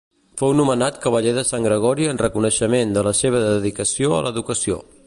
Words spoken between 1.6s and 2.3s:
Gregori en